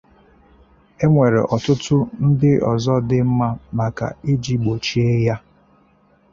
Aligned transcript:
Enwere 1.03 1.39
ọtụtụ 1.55 1.97
ndịọzọ 2.25 2.95
dị 3.09 3.19
mma 3.27 3.47
maka 3.77 4.07
iji 4.31 4.53
gbochie 4.61 5.07
ya. 5.25 5.35